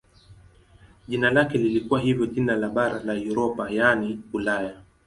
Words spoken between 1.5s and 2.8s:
lilikuwa hivyo jina la